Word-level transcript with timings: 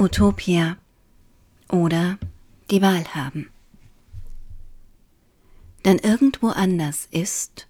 Utopia 0.00 0.78
oder 1.68 2.18
die 2.70 2.80
Wahl 2.80 3.04
haben. 3.14 3.50
Denn 5.84 5.98
irgendwo 5.98 6.48
anders 6.48 7.06
ist, 7.10 7.68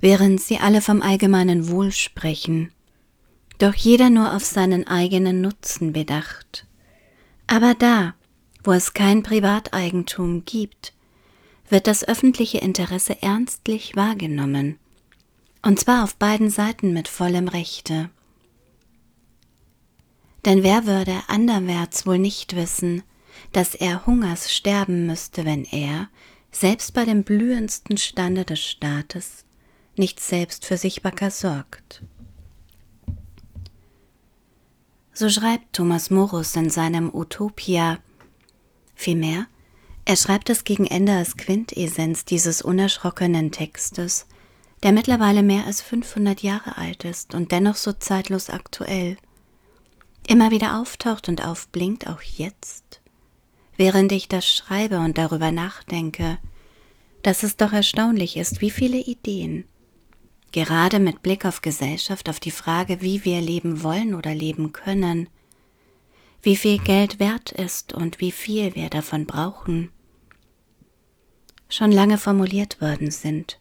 während 0.00 0.40
sie 0.40 0.58
alle 0.58 0.80
vom 0.80 1.02
allgemeinen 1.02 1.68
Wohl 1.68 1.90
sprechen, 1.90 2.70
doch 3.58 3.74
jeder 3.74 4.10
nur 4.10 4.32
auf 4.32 4.44
seinen 4.44 4.86
eigenen 4.86 5.40
Nutzen 5.40 5.92
bedacht. 5.92 6.68
Aber 7.48 7.74
da, 7.74 8.14
wo 8.62 8.70
es 8.70 8.94
kein 8.94 9.24
Privateigentum 9.24 10.44
gibt, 10.44 10.92
wird 11.68 11.88
das 11.88 12.06
öffentliche 12.06 12.58
Interesse 12.58 13.22
ernstlich 13.22 13.96
wahrgenommen, 13.96 14.78
und 15.62 15.80
zwar 15.80 16.04
auf 16.04 16.14
beiden 16.14 16.48
Seiten 16.48 16.92
mit 16.92 17.08
vollem 17.08 17.48
Rechte. 17.48 18.10
Denn 20.46 20.62
wer 20.62 20.86
würde 20.86 21.22
anderwärts 21.26 22.06
wohl 22.06 22.18
nicht 22.18 22.54
wissen, 22.54 23.02
dass 23.52 23.74
er 23.74 24.06
Hungers 24.06 24.54
sterben 24.54 25.04
müsste, 25.04 25.44
wenn 25.44 25.64
er, 25.64 26.08
selbst 26.52 26.94
bei 26.94 27.04
dem 27.04 27.24
blühendsten 27.24 27.98
Stande 27.98 28.44
des 28.44 28.60
Staates, 28.60 29.44
nicht 29.96 30.20
selbst 30.20 30.64
für 30.64 30.76
sich 30.76 31.02
wacker 31.02 31.32
sorgt. 31.32 32.02
So 35.12 35.28
schreibt 35.28 35.72
Thomas 35.72 36.10
Morus 36.10 36.54
in 36.54 36.70
seinem 36.70 37.12
Utopia. 37.12 37.98
Vielmehr, 38.94 39.46
er 40.04 40.16
schreibt 40.16 40.48
es 40.48 40.62
gegen 40.62 40.86
Ende 40.86 41.12
als 41.12 41.36
Quintessenz 41.36 42.24
dieses 42.24 42.62
unerschrockenen 42.62 43.50
Textes, 43.50 44.26
der 44.84 44.92
mittlerweile 44.92 45.42
mehr 45.42 45.66
als 45.66 45.82
500 45.82 46.42
Jahre 46.42 46.76
alt 46.76 47.04
ist 47.04 47.34
und 47.34 47.50
dennoch 47.50 47.74
so 47.74 47.92
zeitlos 47.92 48.48
aktuell 48.48 49.16
immer 50.30 50.50
wieder 50.50 50.78
auftaucht 50.80 51.28
und 51.28 51.44
aufblinkt, 51.44 52.06
auch 52.06 52.22
jetzt, 52.22 53.00
während 53.76 54.12
ich 54.12 54.28
das 54.28 54.46
schreibe 54.46 54.98
und 54.98 55.18
darüber 55.18 55.52
nachdenke, 55.52 56.38
dass 57.22 57.42
es 57.42 57.56
doch 57.56 57.72
erstaunlich 57.72 58.36
ist, 58.36 58.60
wie 58.60 58.70
viele 58.70 58.98
Ideen, 58.98 59.64
gerade 60.52 60.98
mit 60.98 61.22
Blick 61.22 61.44
auf 61.44 61.62
Gesellschaft, 61.62 62.28
auf 62.28 62.40
die 62.40 62.50
Frage, 62.50 63.00
wie 63.00 63.24
wir 63.24 63.40
leben 63.40 63.82
wollen 63.82 64.14
oder 64.14 64.34
leben 64.34 64.72
können, 64.72 65.28
wie 66.42 66.56
viel 66.56 66.78
Geld 66.78 67.18
wert 67.18 67.52
ist 67.52 67.92
und 67.92 68.20
wie 68.20 68.32
viel 68.32 68.74
wir 68.74 68.88
davon 68.88 69.26
brauchen, 69.26 69.90
schon 71.68 71.90
lange 71.90 72.18
formuliert 72.18 72.80
worden 72.80 73.10
sind. 73.10 73.58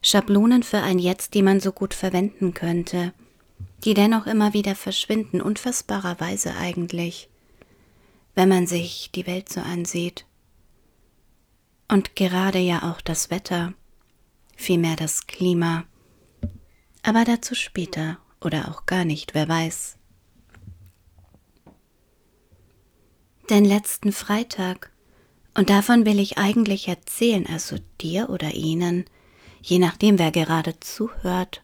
Schablonen 0.00 0.62
für 0.62 0.78
ein 0.78 0.98
Jetzt, 0.98 1.34
die 1.34 1.42
man 1.42 1.60
so 1.60 1.72
gut 1.72 1.94
verwenden 1.94 2.54
könnte, 2.54 3.12
die 3.82 3.94
dennoch 3.94 4.26
immer 4.26 4.54
wieder 4.54 4.74
verschwinden, 4.74 5.40
unfassbarerweise 5.40 6.54
eigentlich, 6.56 7.28
wenn 8.34 8.48
man 8.48 8.66
sich 8.66 9.10
die 9.14 9.26
Welt 9.26 9.48
so 9.48 9.60
ansieht. 9.60 10.26
Und 11.88 12.16
gerade 12.16 12.58
ja 12.58 12.90
auch 12.90 13.00
das 13.00 13.30
Wetter, 13.30 13.74
vielmehr 14.56 14.96
das 14.96 15.26
Klima. 15.26 15.84
Aber 17.02 17.24
dazu 17.24 17.54
später 17.54 18.18
oder 18.40 18.68
auch 18.68 18.86
gar 18.86 19.04
nicht, 19.04 19.34
wer 19.34 19.48
weiß. 19.48 19.96
Den 23.50 23.64
letzten 23.64 24.12
Freitag, 24.12 24.90
und 25.54 25.68
davon 25.68 26.06
will 26.06 26.18
ich 26.18 26.38
eigentlich 26.38 26.88
erzählen, 26.88 27.46
also 27.46 27.76
dir 28.00 28.30
oder 28.30 28.54
ihnen, 28.54 29.04
je 29.62 29.78
nachdem 29.78 30.18
wer 30.18 30.30
gerade 30.30 30.80
zuhört, 30.80 31.62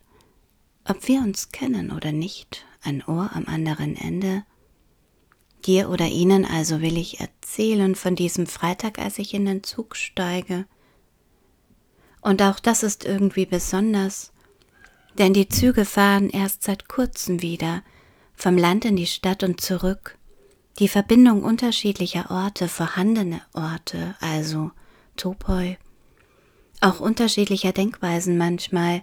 ob 0.84 1.06
wir 1.08 1.20
uns 1.20 1.50
kennen 1.50 1.90
oder 1.90 2.12
nicht, 2.12 2.64
ein 2.82 3.04
Ohr 3.04 3.30
am 3.34 3.46
anderen 3.46 3.96
Ende. 3.96 4.44
Dir 5.64 5.90
oder 5.90 6.06
Ihnen 6.06 6.44
also 6.44 6.80
will 6.80 6.96
ich 6.96 7.20
erzählen 7.20 7.94
von 7.94 8.16
diesem 8.16 8.46
Freitag, 8.46 8.98
als 8.98 9.18
ich 9.18 9.34
in 9.34 9.44
den 9.44 9.62
Zug 9.62 9.94
steige. 9.94 10.66
Und 12.22 12.42
auch 12.42 12.60
das 12.60 12.82
ist 12.82 13.04
irgendwie 13.04 13.46
besonders, 13.46 14.32
denn 15.18 15.32
die 15.32 15.48
Züge 15.48 15.84
fahren 15.84 16.30
erst 16.30 16.64
seit 16.64 16.88
kurzem 16.88 17.42
wieder, 17.42 17.82
vom 18.34 18.56
Land 18.56 18.84
in 18.84 18.96
die 18.96 19.06
Stadt 19.06 19.42
und 19.42 19.60
zurück. 19.60 20.16
Die 20.78 20.88
Verbindung 20.88 21.42
unterschiedlicher 21.42 22.30
Orte, 22.30 22.68
vorhandene 22.68 23.42
Orte, 23.52 24.14
also 24.20 24.70
Topoi, 25.16 25.76
auch 26.80 27.00
unterschiedlicher 27.00 27.72
Denkweisen 27.72 28.38
manchmal, 28.38 29.02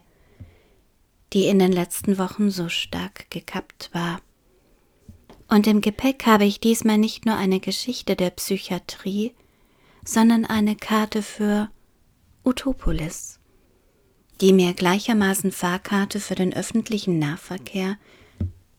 die 1.33 1.45
in 1.45 1.59
den 1.59 1.71
letzten 1.71 2.17
Wochen 2.17 2.49
so 2.49 2.69
stark 2.69 3.29
gekappt 3.29 3.89
war. 3.93 4.21
Und 5.47 5.67
im 5.67 5.81
Gepäck 5.81 6.25
habe 6.25 6.45
ich 6.45 6.59
diesmal 6.59 6.97
nicht 6.97 7.25
nur 7.25 7.35
eine 7.35 7.59
Geschichte 7.59 8.15
der 8.15 8.31
Psychiatrie, 8.31 9.33
sondern 10.03 10.45
eine 10.45 10.75
Karte 10.75 11.21
für 11.21 11.69
Utopolis, 12.43 13.39
die 14.41 14.53
mir 14.53 14.73
gleichermaßen 14.73 15.51
Fahrkarte 15.51 16.19
für 16.19 16.35
den 16.35 16.53
öffentlichen 16.53 17.19
Nahverkehr 17.19 17.97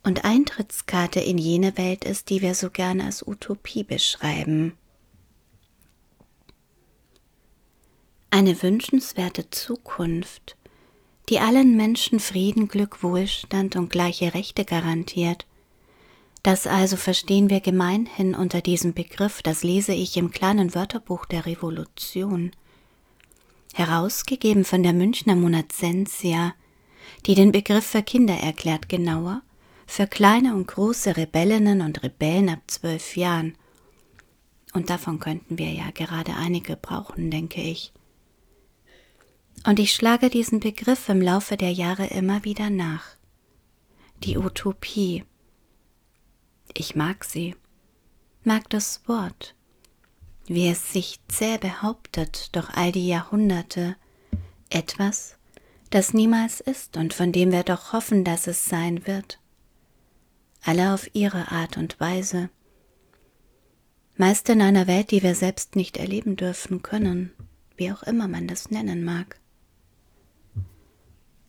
und 0.02 0.24
Eintrittskarte 0.24 1.20
in 1.20 1.38
jene 1.38 1.76
Welt 1.76 2.04
ist, 2.04 2.30
die 2.30 2.40
wir 2.40 2.54
so 2.54 2.70
gerne 2.70 3.04
als 3.04 3.26
Utopie 3.26 3.84
beschreiben. 3.84 4.76
Eine 8.30 8.62
wünschenswerte 8.62 9.48
Zukunft, 9.50 10.57
die 11.28 11.40
allen 11.40 11.76
Menschen 11.76 12.20
Frieden, 12.20 12.68
Glück, 12.68 13.02
Wohlstand 13.02 13.76
und 13.76 13.90
gleiche 13.90 14.34
Rechte 14.34 14.64
garantiert. 14.64 15.46
Das 16.42 16.66
also 16.66 16.96
verstehen 16.96 17.50
wir 17.50 17.60
gemeinhin 17.60 18.34
unter 18.34 18.60
diesem 18.60 18.94
Begriff, 18.94 19.42
das 19.42 19.62
lese 19.62 19.92
ich 19.92 20.16
im 20.16 20.30
kleinen 20.30 20.74
Wörterbuch 20.74 21.26
der 21.26 21.46
Revolution. 21.46 22.52
Herausgegeben 23.74 24.64
von 24.64 24.82
der 24.82 24.92
Münchner 24.92 25.34
Monazensia, 25.34 26.54
die 27.26 27.34
den 27.34 27.52
Begriff 27.52 27.84
für 27.84 28.02
Kinder 28.02 28.34
erklärt 28.34 28.88
genauer, 28.88 29.42
für 29.86 30.06
kleine 30.06 30.54
und 30.54 30.66
große 30.66 31.16
Rebellinnen 31.16 31.82
und 31.82 32.02
Rebellen 32.02 32.48
ab 32.48 32.60
zwölf 32.66 33.16
Jahren. 33.16 33.54
Und 34.72 34.90
davon 34.90 35.18
könnten 35.18 35.58
wir 35.58 35.70
ja 35.72 35.90
gerade 35.92 36.34
einige 36.34 36.76
brauchen, 36.76 37.30
denke 37.30 37.60
ich. 37.60 37.92
Und 39.64 39.78
ich 39.78 39.92
schlage 39.92 40.30
diesen 40.30 40.60
Begriff 40.60 41.08
im 41.08 41.20
Laufe 41.20 41.56
der 41.56 41.72
Jahre 41.72 42.06
immer 42.06 42.44
wieder 42.44 42.70
nach. 42.70 43.04
Die 44.22 44.38
Utopie. 44.38 45.24
Ich 46.74 46.94
mag 46.94 47.24
sie, 47.24 47.56
mag 48.44 48.68
das 48.70 49.02
Wort, 49.06 49.54
wie 50.46 50.68
es 50.68 50.92
sich 50.92 51.20
zäh 51.28 51.58
behauptet 51.58 52.54
durch 52.54 52.68
all 52.70 52.92
die 52.92 53.08
Jahrhunderte, 53.08 53.96
etwas, 54.70 55.36
das 55.90 56.12
niemals 56.12 56.60
ist 56.60 56.96
und 56.96 57.14
von 57.14 57.32
dem 57.32 57.52
wir 57.52 57.62
doch 57.62 57.92
hoffen, 57.92 58.24
dass 58.24 58.46
es 58.46 58.66
sein 58.66 59.06
wird. 59.06 59.40
Alle 60.62 60.92
auf 60.92 61.14
ihre 61.14 61.50
Art 61.50 61.76
und 61.76 61.98
Weise. 62.00 62.50
Meist 64.16 64.48
in 64.48 64.60
einer 64.60 64.86
Welt, 64.86 65.10
die 65.10 65.22
wir 65.22 65.34
selbst 65.34 65.76
nicht 65.76 65.96
erleben 65.96 66.36
dürfen 66.36 66.82
können, 66.82 67.32
wie 67.76 67.92
auch 67.92 68.02
immer 68.02 68.28
man 68.28 68.48
das 68.48 68.70
nennen 68.70 69.04
mag. 69.04 69.40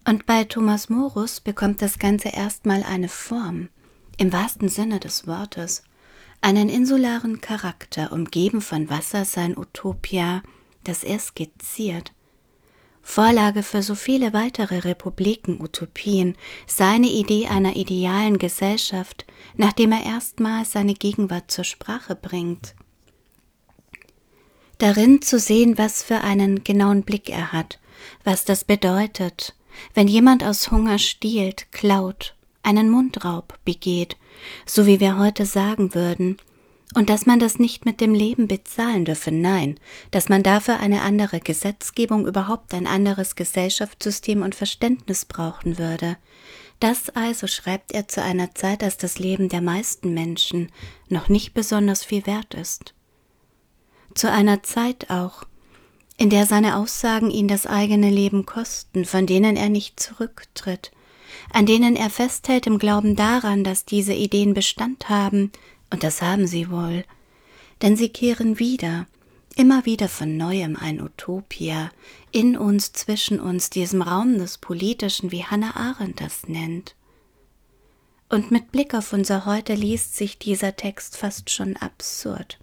Und 0.10 0.26
bei 0.26 0.44
Thomas 0.44 0.90
Morus 0.90 1.40
bekommt 1.40 1.84
das 1.84 2.00
Ganze 2.00 2.30
erstmal 2.30 2.82
eine 2.82 3.10
Form, 3.10 3.70
im 4.18 4.34
wahrsten 4.34 4.68
Sinne 4.68 5.00
des 5.00 5.28
Wortes, 5.28 5.84
einen 6.42 6.68
insularen 6.68 7.42
Charakter, 7.42 8.12
umgeben 8.12 8.62
von 8.62 8.90
Wasser 8.90 9.24
sein 9.24 9.56
Utopia, 9.56 10.42
das 10.84 11.04
er 11.04 11.20
skizziert. 11.20 12.12
Vorlage 13.04 13.62
für 13.62 13.84
so 13.84 13.94
viele 13.94 14.34
weitere 14.34 14.80
Republiken, 14.80 15.62
Utopien, 15.62 16.36
seine 16.66 17.10
Idee 17.10 17.46
einer 17.46 17.76
idealen 17.76 18.40
Gesellschaft, 18.40 19.28
nachdem 19.58 19.92
er 19.92 20.04
erstmals 20.04 20.72
seine 20.72 20.96
Gegenwart 20.96 21.52
zur 21.52 21.66
Sprache 21.66 22.16
bringt. 22.16 22.74
Darin 24.80 25.22
zu 25.22 25.38
sehen, 25.38 25.78
was 25.78 26.02
für 26.02 26.22
einen 26.22 26.64
genauen 26.64 27.04
Blick 27.04 27.30
er 27.30 27.52
hat, 27.52 27.80
was 28.24 28.44
das 28.44 28.64
bedeutet, 28.64 29.54
wenn 29.94 30.08
jemand 30.08 30.44
aus 30.44 30.72
Hunger 30.72 31.00
stiehlt, 31.00 31.72
klaut, 31.72 32.36
einen 32.64 32.90
Mundraub 32.90 33.58
begeht, 33.66 34.18
so 34.66 34.86
wie 34.86 35.00
wir 35.00 35.18
heute 35.18 35.46
sagen 35.46 35.94
würden, 35.94 36.38
und 36.96 37.10
dass 37.10 37.28
man 37.28 37.40
das 37.40 37.60
nicht 37.60 37.86
mit 37.86 38.02
dem 38.02 38.16
Leben 38.16 38.48
bezahlen 38.48 39.06
dürfe, 39.06 39.32
nein, 39.32 39.80
dass 40.10 40.28
man 40.28 40.42
dafür 40.42 40.80
eine 40.80 41.02
andere 41.02 41.40
Gesetzgebung, 41.40 42.26
überhaupt 42.26 42.74
ein 42.74 42.88
anderes 42.88 43.36
Gesellschaftssystem 43.36 44.42
und 44.42 44.56
Verständnis 44.56 45.26
brauchen 45.26 45.78
würde. 45.78 46.18
Das 46.80 47.10
also 47.10 47.46
schreibt 47.46 47.92
er 47.92 48.08
zu 48.08 48.24
einer 48.24 48.56
Zeit, 48.56 48.84
als 48.84 48.98
das 48.98 49.20
Leben 49.20 49.50
der 49.50 49.62
meisten 49.62 50.14
Menschen 50.14 50.72
noch 51.10 51.30
nicht 51.30 51.54
besonders 51.54 52.04
viel 52.04 52.26
wert 52.26 52.56
ist. 52.56 52.96
Zu 54.16 54.32
einer 54.32 54.64
Zeit 54.64 55.12
auch, 55.12 55.44
in 56.20 56.30
der 56.30 56.46
seine 56.46 56.76
Aussagen 56.76 57.32
ihn 57.32 57.48
das 57.48 57.66
eigene 57.66 58.10
Leben 58.10 58.46
kosten, 58.46 59.06
von 59.06 59.26
denen 59.26 59.56
er 59.56 59.70
nicht 59.70 60.02
zurücktritt, 60.02 60.92
an 61.54 61.66
denen 61.66 61.96
er 61.96 62.10
festhält 62.10 62.68
im 62.68 62.78
Glauben 62.78 63.16
daran, 63.16 63.64
dass 63.64 63.86
diese 63.86 64.14
Ideen 64.14 64.54
Bestand 64.54 65.08
haben, 65.10 65.52
Und 65.90 66.04
das 66.04 66.22
haben 66.22 66.46
sie 66.46 66.70
wohl, 66.70 67.06
denn 67.82 67.96
sie 67.96 68.10
kehren 68.10 68.60
wieder, 68.60 69.08
immer 69.56 69.86
wieder 69.86 70.10
von 70.10 70.36
neuem 70.36 70.76
ein 70.76 71.02
Utopia, 71.02 71.90
in 72.32 72.58
uns, 72.58 72.92
zwischen 72.92 73.40
uns, 73.40 73.70
diesem 73.70 74.02
Raum 74.02 74.38
des 74.38 74.58
Politischen, 74.58 75.32
wie 75.32 75.46
Hannah 75.46 75.78
Arendt 75.78 76.20
das 76.20 76.48
nennt. 76.48 76.96
Und 78.28 78.52
mit 78.52 78.72
Blick 78.72 78.94
auf 78.94 79.14
unser 79.14 79.46
Heute 79.46 79.74
liest 79.74 80.18
sich 80.18 80.38
dieser 80.38 80.76
Text 80.76 81.16
fast 81.16 81.50
schon 81.50 81.78
absurd. 81.78 82.60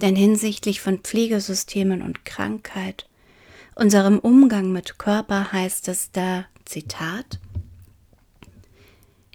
Denn 0.00 0.16
hinsichtlich 0.16 0.80
von 0.80 0.98
Pflegesystemen 0.98 2.02
und 2.02 2.24
Krankheit, 2.24 3.08
unserem 3.74 4.18
Umgang 4.18 4.72
mit 4.72 4.98
Körper 4.98 5.52
heißt 5.52 5.88
es 5.88 6.10
da, 6.10 6.46
Zitat, 6.64 7.38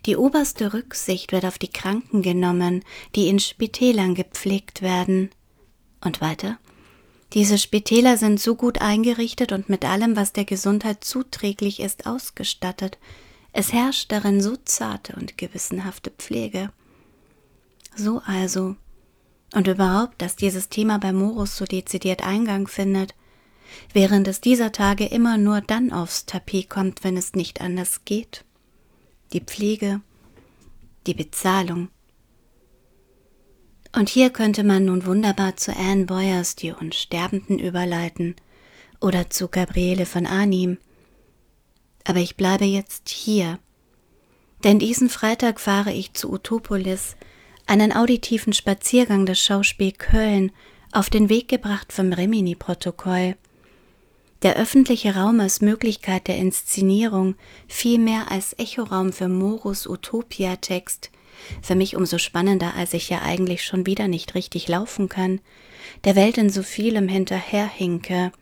die 0.05 0.17
oberste 0.17 0.73
Rücksicht 0.73 1.31
wird 1.31 1.45
auf 1.45 1.59
die 1.59 1.67
Kranken 1.67 2.23
genommen, 2.23 2.83
die 3.15 3.27
in 3.27 3.39
Spitälern 3.39 4.15
gepflegt 4.15 4.81
werden. 4.81 5.29
Und 6.03 6.21
weiter? 6.21 6.57
Diese 7.33 7.57
Spitäler 7.57 8.17
sind 8.17 8.39
so 8.39 8.55
gut 8.55 8.81
eingerichtet 8.81 9.51
und 9.51 9.69
mit 9.69 9.85
allem, 9.85 10.15
was 10.15 10.33
der 10.33 10.45
Gesundheit 10.45 11.03
zuträglich 11.03 11.79
ist, 11.79 12.07
ausgestattet. 12.07 12.97
Es 13.53 13.71
herrscht 13.73 14.11
darin 14.11 14.41
so 14.41 14.57
zarte 14.65 15.15
und 15.15 15.37
gewissenhafte 15.37 16.09
Pflege. 16.09 16.71
So 17.95 18.21
also. 18.25 18.75
Und 19.53 19.67
überhaupt, 19.67 20.21
dass 20.21 20.35
dieses 20.35 20.69
Thema 20.69 20.97
bei 20.97 21.11
Morus 21.11 21.57
so 21.57 21.65
dezidiert 21.65 22.23
Eingang 22.23 22.67
findet, 22.67 23.15
während 23.93 24.27
es 24.27 24.41
dieser 24.41 24.71
Tage 24.71 25.05
immer 25.05 25.37
nur 25.37 25.61
dann 25.61 25.91
aufs 25.91 26.25
Tapet 26.25 26.69
kommt, 26.69 27.03
wenn 27.03 27.17
es 27.17 27.33
nicht 27.33 27.61
anders 27.61 28.05
geht 28.05 28.45
die 29.33 29.41
Pflege, 29.41 30.01
die 31.07 31.13
Bezahlung. 31.13 31.89
Und 33.93 34.09
hier 34.09 34.29
könnte 34.29 34.63
man 34.63 34.85
nun 34.85 35.05
wunderbar 35.05 35.57
zu 35.57 35.75
Anne 35.75 36.05
Boyers 36.05 36.55
Die 36.55 36.71
Unsterbenden 36.71 37.59
überleiten 37.59 38.35
oder 38.99 39.29
zu 39.29 39.47
Gabriele 39.47 40.05
von 40.05 40.25
Arnim. 40.25 40.77
Aber 42.05 42.19
ich 42.19 42.37
bleibe 42.37 42.65
jetzt 42.65 43.09
hier, 43.09 43.59
denn 44.63 44.79
diesen 44.79 45.09
Freitag 45.09 45.59
fahre 45.59 45.91
ich 45.91 46.13
zu 46.13 46.31
Utopolis, 46.31 47.15
einen 47.71 47.93
auditiven 47.93 48.51
Spaziergang 48.51 49.25
des 49.25 49.39
Schauspiel 49.39 49.93
Köln, 49.93 50.51
auf 50.91 51.09
den 51.09 51.29
Weg 51.29 51.47
gebracht 51.47 51.93
vom 51.93 52.11
Rimini-Protokoll. 52.11 53.37
Der 54.41 54.57
öffentliche 54.57 55.15
Raum 55.15 55.39
als 55.39 55.61
Möglichkeit 55.61 56.27
der 56.27 56.35
Inszenierung 56.35 57.35
viel 57.69 57.97
mehr 57.97 58.29
als 58.29 58.51
Echoraum 58.59 59.13
für 59.13 59.29
Morus 59.29 59.87
Utopia-Text, 59.87 61.11
für 61.61 61.75
mich 61.75 61.95
umso 61.95 62.17
spannender, 62.17 62.73
als 62.75 62.93
ich 62.93 63.07
ja 63.07 63.21
eigentlich 63.21 63.63
schon 63.63 63.85
wieder 63.85 64.09
nicht 64.09 64.35
richtig 64.35 64.67
laufen 64.67 65.07
kann, 65.07 65.39
der 66.03 66.17
Welt 66.17 66.37
in 66.37 66.49
so 66.49 66.63
vielem 66.63 67.07
hinterherhinke, 67.07 68.33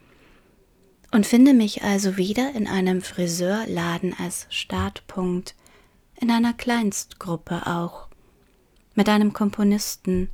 und 1.11 1.27
finde 1.27 1.53
mich 1.53 1.83
also 1.83 2.17
wieder 2.17 2.55
in 2.55 2.65
einem 2.65 3.03
Friseurladen 3.03 4.15
als 4.17 4.47
Startpunkt, 4.49 5.53
in 6.19 6.31
einer 6.31 6.53
Kleinstgruppe 6.53 7.67
auch, 7.67 8.08
mit 8.99 9.07
einem 9.07 9.31
Komponisten, 9.31 10.29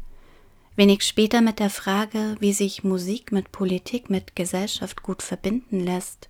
Wenig 0.75 1.03
später 1.03 1.41
mit 1.41 1.59
der 1.59 1.69
Frage, 1.69 2.35
wie 2.39 2.51
sich 2.51 2.83
Musik 2.83 3.31
mit 3.31 3.51
Politik, 3.51 4.09
mit 4.09 4.35
Gesellschaft 4.35 5.03
gut 5.03 5.21
verbinden 5.21 5.79
lässt. 5.79 6.29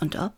Und 0.00 0.16
ob? 0.18 0.32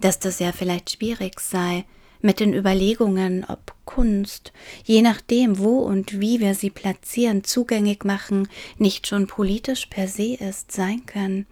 Dass 0.00 0.18
das 0.18 0.38
ja 0.38 0.52
vielleicht 0.52 0.92
schwierig 0.92 1.38
sei, 1.38 1.84
mit 2.22 2.40
den 2.40 2.54
Überlegungen, 2.54 3.44
ob 3.46 3.74
Kunst, 3.84 4.54
je 4.84 5.02
nachdem, 5.02 5.58
wo 5.58 5.80
und 5.80 6.18
wie 6.18 6.40
wir 6.40 6.54
sie 6.54 6.70
platzieren, 6.70 7.44
zugänglich 7.44 8.04
machen, 8.04 8.48
nicht 8.78 9.06
schon 9.06 9.26
politisch 9.26 9.84
per 9.84 10.08
se 10.08 10.32
ist, 10.32 10.72
sein 10.72 11.04
kann. 11.04 11.44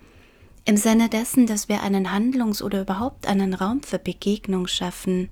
Im 0.64 0.78
Sinne 0.78 1.10
dessen, 1.10 1.46
dass 1.46 1.68
wir 1.68 1.82
einen 1.82 2.10
Handlungs- 2.10 2.62
oder 2.62 2.80
überhaupt 2.80 3.26
einen 3.26 3.52
Raum 3.52 3.82
für 3.82 3.98
Begegnung 3.98 4.68
schaffen. 4.68 5.28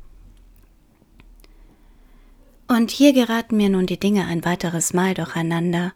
Und 2.69 2.91
hier 2.91 3.15
geraten 3.15 3.57
mir 3.57 3.71
nun 3.71 3.87
die 3.87 3.99
Dinge 3.99 4.27
ein 4.27 4.45
weiteres 4.45 4.93
Mal 4.93 5.15
durcheinander, 5.15 5.95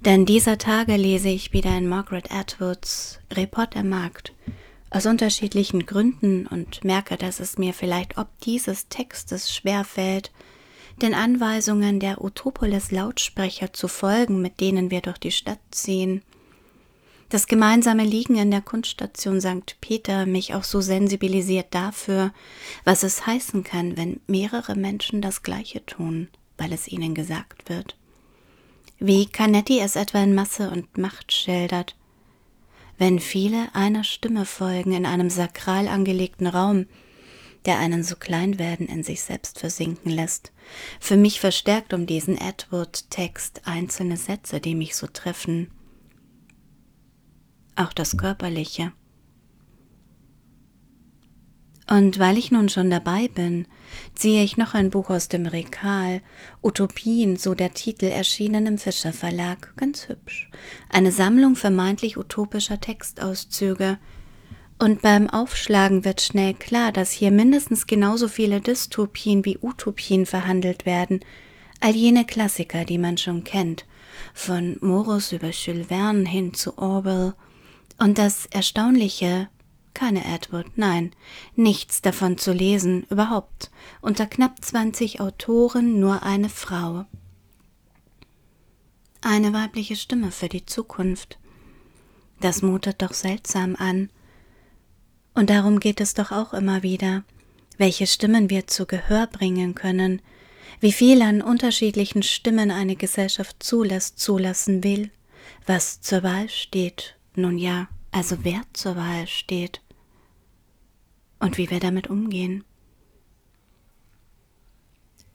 denn 0.00 0.24
dieser 0.24 0.56
Tage 0.56 0.96
lese 0.96 1.28
ich 1.28 1.52
wieder 1.52 1.76
in 1.76 1.86
Margaret 1.86 2.32
Atwoods 2.32 3.20
Report 3.30 3.74
der 3.74 3.84
Markt. 3.84 4.32
Aus 4.88 5.04
unterschiedlichen 5.04 5.84
Gründen 5.84 6.46
und 6.46 6.82
merke, 6.82 7.16
dass 7.18 7.40
es 7.40 7.58
mir 7.58 7.74
vielleicht 7.74 8.16
ob 8.16 8.26
dieses 8.40 8.88
Textes 8.88 9.54
schwerfällt, 9.54 10.32
den 11.02 11.12
Anweisungen 11.12 12.00
der 12.00 12.24
Utopolis 12.24 12.90
Lautsprecher 12.90 13.74
zu 13.74 13.86
folgen, 13.86 14.40
mit 14.40 14.60
denen 14.60 14.90
wir 14.90 15.02
durch 15.02 15.18
die 15.18 15.30
Stadt 15.30 15.60
ziehen 15.70 16.22
das 17.32 17.46
gemeinsame 17.46 18.04
Liegen 18.04 18.36
in 18.36 18.50
der 18.50 18.60
Kunststation 18.60 19.40
St. 19.40 19.76
Peter 19.80 20.26
mich 20.26 20.54
auch 20.54 20.64
so 20.64 20.82
sensibilisiert 20.82 21.68
dafür, 21.70 22.30
was 22.84 23.02
es 23.04 23.26
heißen 23.26 23.64
kann, 23.64 23.96
wenn 23.96 24.20
mehrere 24.26 24.74
Menschen 24.74 25.22
das 25.22 25.42
Gleiche 25.42 25.84
tun, 25.86 26.28
weil 26.58 26.74
es 26.74 26.88
ihnen 26.88 27.14
gesagt 27.14 27.70
wird. 27.70 27.96
Wie 28.98 29.24
Canetti 29.24 29.80
es 29.80 29.96
etwa 29.96 30.22
in 30.22 30.34
Masse 30.34 30.70
und 30.70 30.98
Macht 30.98 31.32
schildert. 31.32 31.96
Wenn 32.98 33.18
viele 33.18 33.74
einer 33.74 34.04
Stimme 34.04 34.44
folgen 34.44 34.92
in 34.92 35.06
einem 35.06 35.30
sakral 35.30 35.88
angelegten 35.88 36.46
Raum, 36.46 36.84
der 37.64 37.78
einen 37.78 38.04
so 38.04 38.14
klein 38.14 38.58
werden 38.58 38.88
in 38.88 39.04
sich 39.04 39.22
selbst 39.22 39.58
versinken 39.58 40.10
lässt, 40.10 40.52
für 41.00 41.16
mich 41.16 41.40
verstärkt 41.40 41.94
um 41.94 42.04
diesen 42.04 42.36
Edward-Text 42.36 43.62
einzelne 43.64 44.18
Sätze, 44.18 44.60
die 44.60 44.74
mich 44.74 44.94
so 44.96 45.06
treffen 45.06 45.70
auch 47.76 47.92
das 47.92 48.16
Körperliche. 48.16 48.92
Und 51.88 52.18
weil 52.18 52.38
ich 52.38 52.50
nun 52.50 52.68
schon 52.68 52.90
dabei 52.90 53.28
bin, 53.28 53.66
ziehe 54.14 54.42
ich 54.44 54.56
noch 54.56 54.72
ein 54.72 54.90
Buch 54.90 55.10
aus 55.10 55.28
dem 55.28 55.46
Regal, 55.46 56.22
Utopien, 56.62 57.36
so 57.36 57.54
der 57.54 57.74
Titel, 57.74 58.06
erschienen 58.06 58.66
im 58.66 58.78
Fischer 58.78 59.12
Verlag, 59.12 59.74
ganz 59.76 60.08
hübsch, 60.08 60.50
eine 60.88 61.12
Sammlung 61.12 61.56
vermeintlich 61.56 62.16
utopischer 62.16 62.80
Textauszüge, 62.80 63.98
und 64.78 65.00
beim 65.00 65.30
Aufschlagen 65.30 66.04
wird 66.04 66.20
schnell 66.20 66.54
klar, 66.54 66.90
dass 66.90 67.12
hier 67.12 67.30
mindestens 67.30 67.86
genauso 67.86 68.26
viele 68.26 68.60
Dystopien 68.60 69.44
wie 69.44 69.58
Utopien 69.60 70.26
verhandelt 70.26 70.86
werden, 70.86 71.20
all 71.78 71.94
jene 71.94 72.24
Klassiker, 72.24 72.84
die 72.84 72.98
man 72.98 73.16
schon 73.16 73.44
kennt, 73.44 73.86
von 74.34 74.78
Morus 74.80 75.30
über 75.30 75.50
Jules 75.50 75.86
Verne 75.86 76.28
hin 76.28 76.52
zu 76.52 76.78
Orwell, 76.78 77.34
und 77.98 78.18
das 78.18 78.46
Erstaunliche, 78.46 79.48
keine 79.94 80.24
Edward, 80.24 80.66
nein, 80.76 81.12
nichts 81.54 82.02
davon 82.02 82.38
zu 82.38 82.52
lesen, 82.52 83.04
überhaupt. 83.10 83.70
Unter 84.00 84.26
knapp 84.26 84.64
20 84.64 85.20
Autoren 85.20 86.00
nur 86.00 86.22
eine 86.22 86.48
Frau. 86.48 87.04
Eine 89.20 89.52
weibliche 89.52 89.96
Stimme 89.96 90.30
für 90.30 90.48
die 90.48 90.66
Zukunft. 90.66 91.38
Das 92.40 92.62
mutet 92.62 93.02
doch 93.02 93.12
seltsam 93.12 93.76
an. 93.76 94.10
Und 95.34 95.50
darum 95.50 95.80
geht 95.80 96.00
es 96.00 96.14
doch 96.14 96.32
auch 96.32 96.52
immer 96.52 96.82
wieder, 96.82 97.22
welche 97.78 98.06
Stimmen 98.06 98.50
wir 98.50 98.66
zu 98.66 98.86
Gehör 98.86 99.26
bringen 99.26 99.74
können, 99.74 100.20
wie 100.80 100.92
viel 100.92 101.22
an 101.22 101.40
unterschiedlichen 101.42 102.22
Stimmen 102.22 102.70
eine 102.70 102.96
Gesellschaft 102.96 103.62
zulässt, 103.62 104.18
zulassen 104.18 104.82
will, 104.82 105.10
was 105.66 106.00
zur 106.00 106.22
Wahl 106.22 106.48
steht 106.48 107.16
nun 107.36 107.58
ja, 107.58 107.88
also 108.10 108.38
wer 108.42 108.62
zur 108.72 108.96
Wahl 108.96 109.26
steht 109.26 109.80
und 111.38 111.58
wie 111.58 111.70
wir 111.70 111.80
damit 111.80 112.08
umgehen. 112.08 112.64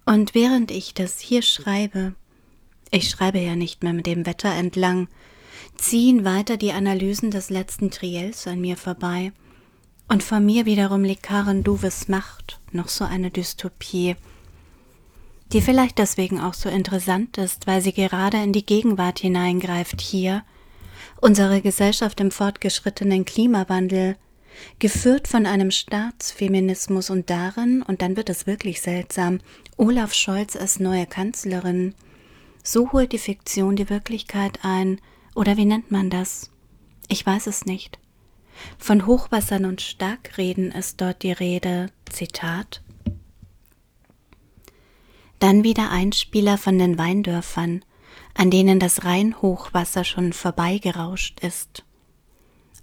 Und 0.05 0.33
während 0.33 0.71
ich 0.71 0.93
das 0.93 1.19
hier 1.19 1.41
schreibe, 1.41 2.15
ich 2.91 3.09
schreibe 3.09 3.39
ja 3.39 3.55
nicht 3.55 3.83
mehr 3.83 3.93
mit 3.93 4.05
dem 4.05 4.25
Wetter 4.25 4.53
entlang, 4.53 5.09
ziehen 5.75 6.23
weiter 6.23 6.55
die 6.55 6.71
Analysen 6.71 7.31
des 7.31 7.49
letzten 7.49 7.91
Triels 7.91 8.47
an 8.47 8.61
mir 8.61 8.77
vorbei, 8.77 9.33
und 10.09 10.23
vor 10.23 10.39
mir 10.39 10.65
wiederum 10.65 11.03
liegt 11.03 11.23
Karen 11.23 11.63
Duves 11.63 12.07
Macht, 12.07 12.61
noch 12.71 12.87
so 12.87 13.03
eine 13.03 13.29
Dystopie, 13.29 14.15
die 15.51 15.61
vielleicht 15.61 15.97
deswegen 15.97 16.39
auch 16.39 16.53
so 16.53 16.69
interessant 16.69 17.37
ist, 17.37 17.67
weil 17.67 17.81
sie 17.81 17.91
gerade 17.91 18.41
in 18.41 18.53
die 18.53 18.65
Gegenwart 18.65 19.19
hineingreift 19.19 19.99
hier, 19.99 20.43
unsere 21.21 21.61
Gesellschaft 21.61 22.19
im 22.19 22.31
fortgeschrittenen 22.31 23.25
Klimawandel, 23.25 24.15
geführt 24.79 25.27
von 25.27 25.45
einem 25.45 25.71
Staatsfeminismus 25.71 27.09
und 27.09 27.29
darin, 27.29 27.81
und 27.81 28.01
dann 28.01 28.17
wird 28.17 28.29
es 28.29 28.47
wirklich 28.47 28.81
seltsam, 28.81 29.39
Olaf 29.77 30.13
Scholz 30.13 30.55
als 30.55 30.79
neue 30.79 31.05
Kanzlerin. 31.05 31.93
So 32.63 32.91
holt 32.91 33.11
die 33.11 33.19
Fiktion 33.19 33.75
die 33.75 33.89
Wirklichkeit 33.89 34.59
ein, 34.63 34.99
oder 35.35 35.57
wie 35.57 35.65
nennt 35.65 35.91
man 35.91 36.09
das? 36.09 36.51
Ich 37.07 37.25
weiß 37.25 37.47
es 37.47 37.65
nicht. 37.65 37.99
Von 38.77 39.05
Hochwassern 39.05 39.65
und 39.65 39.81
Starkreden 39.81 40.71
ist 40.71 40.99
dort 40.99 41.23
die 41.23 41.31
Rede. 41.31 41.91
Zitat 42.09 42.81
Dann 45.39 45.63
wieder 45.63 45.91
Einspieler 45.91 46.57
von 46.57 46.79
den 46.79 46.97
Weindörfern, 46.97 47.83
an 48.37 48.51
denen 48.51 48.79
das 48.79 49.03
Rheinhochwasser 49.03 50.03
schon 50.03 50.31
vorbeigerauscht 50.31 51.39
ist. 51.41 51.83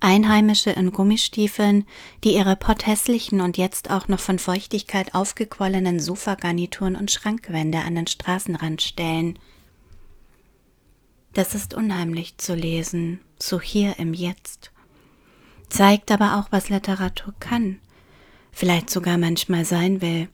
Einheimische 0.01 0.71
in 0.71 0.93
Gummistiefeln, 0.93 1.87
die 2.25 2.35
ihre 2.35 2.57
potthässlichen 2.57 3.41
und 3.41 3.57
jetzt 3.57 3.91
auch 3.91 4.09
noch 4.09 4.21
von 4.21 4.39
Feuchtigkeit 4.39 5.15
aufgequollenen 5.15 6.01
Sofagarnituren 6.01 6.97
und 6.97 7.11
Schrankwände 7.11 7.79
an 7.79 7.95
den 7.95 8.09
Straßenrand 8.09 8.83
stellen. 8.83 9.39
Das 11.33 11.55
ist 11.55 11.73
unheimlich 11.73 12.37
zu 12.37 12.55
lesen, 12.55 13.21
so 13.39 13.61
hier 13.61 13.99
im 13.99 14.13
Jetzt. 14.13 14.73
Zeigt 15.69 16.11
aber 16.11 16.39
auch, 16.39 16.49
was 16.51 16.69
Literatur 16.69 17.33
kann, 17.41 17.79
vielleicht 18.53 18.91
sogar 18.91 19.19
manchmal 19.19 19.65
sein 19.65 20.03
will. 20.03 20.29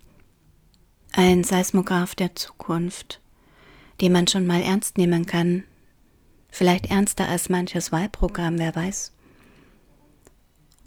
Ein 1.13 1.45
Seismograph 1.45 2.15
der 2.15 2.35
Zukunft, 2.35 3.21
den 4.01 4.13
man 4.13 4.27
schon 4.27 4.47
mal 4.47 4.63
ernst 4.63 4.99
nehmen 4.99 5.27
kann, 5.27 5.65
vielleicht 6.51 6.87
ernster 6.87 7.29
als 7.29 7.49
manches 7.49 7.93
Wahlprogramm, 7.93 8.59
wer 8.59 8.75
weiß. 8.75 9.13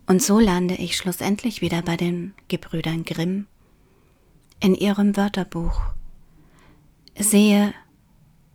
Und 0.05 0.21
so 0.21 0.39
lande 0.39 0.75
ich 0.75 0.97
schlussendlich 0.97 1.61
wieder 1.61 1.81
bei 1.81 1.95
den 1.95 2.33
Gebrüdern 2.47 3.05
Grimm 3.05 3.47
in 4.59 4.75
ihrem 4.75 5.15
Wörterbuch. 5.15 5.81
Sehe, 7.17 7.73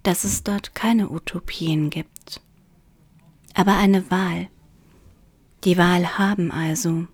dass 0.02 0.24
es 0.24 0.42
dort 0.42 0.74
keine 0.74 1.10
Utopien 1.10 1.90
gibt, 1.90 2.40
aber 3.54 3.76
eine 3.76 4.10
Wahl. 4.10 4.48
Die 5.64 5.76
Wahl 5.76 6.18
haben 6.18 6.50
also, 6.50 7.06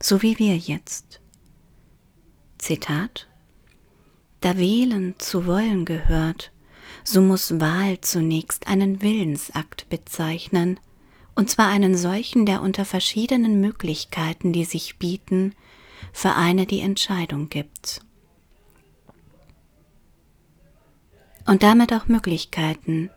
so 0.00 0.22
wie 0.22 0.38
wir 0.38 0.56
jetzt. 0.56 1.20
Zitat 2.58 3.28
Da 4.40 4.56
wählen 4.56 5.14
zu 5.18 5.46
wollen 5.46 5.84
gehört, 5.84 6.52
so 7.06 7.20
muss 7.20 7.60
Wahl 7.60 8.00
zunächst 8.00 8.66
einen 8.66 9.00
Willensakt 9.00 9.88
bezeichnen, 9.88 10.80
und 11.36 11.48
zwar 11.50 11.68
einen 11.68 11.96
solchen, 11.96 12.46
der 12.46 12.62
unter 12.62 12.84
verschiedenen 12.84 13.60
Möglichkeiten, 13.60 14.52
die 14.52 14.64
sich 14.64 14.98
bieten, 14.98 15.54
für 16.12 16.34
eine 16.34 16.66
die 16.66 16.80
Entscheidung 16.80 17.48
gibt. 17.48 18.00
Und 21.46 21.62
damit 21.62 21.92
auch 21.92 22.08
Möglichkeiten, 22.08 23.10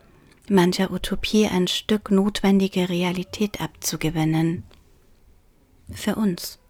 mancher 0.48 0.92
Utopie 0.92 1.48
ein 1.48 1.66
Stück 1.66 2.12
notwendige 2.12 2.88
Realität 2.88 3.60
abzugewinnen. 3.60 4.62
Für 5.90 6.14
uns 6.14 6.60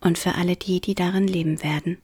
und 0.00 0.18
für 0.18 0.34
alle 0.34 0.56
die, 0.56 0.80
die 0.80 0.96
darin 0.96 1.28
leben 1.28 1.62
werden. 1.62 1.98